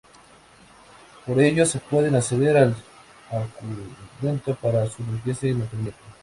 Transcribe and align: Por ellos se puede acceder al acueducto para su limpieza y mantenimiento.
Por 1.27 1.39
ellos 1.39 1.69
se 1.69 1.79
puede 1.79 2.07
acceder 2.17 2.57
al 2.57 2.75
acueducto 3.29 4.55
para 4.55 4.89
su 4.89 5.03
limpieza 5.03 5.45
y 5.45 5.53
mantenimiento. 5.53 6.01